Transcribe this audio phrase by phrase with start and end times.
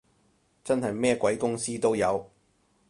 [0.63, 2.27] 真係咩鬼公司都有